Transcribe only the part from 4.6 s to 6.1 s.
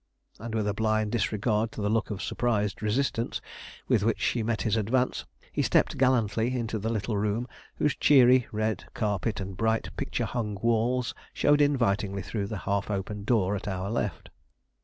his advance, he stepped